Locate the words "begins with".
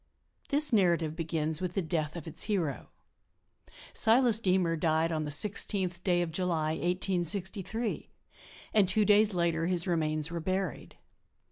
1.15-1.75